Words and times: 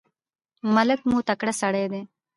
ملک 0.75 0.99
مو 1.09 1.17
تکړه 1.27 1.53
سړی 1.61 1.85
دی. 1.91 2.01